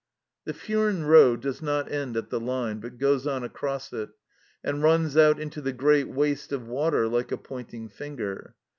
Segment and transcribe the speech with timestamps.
[0.45, 4.09] The Furnes road does not end at the line, but goes on across it,
[4.63, 8.55] and runs out into the great waste of water like a pointing finger.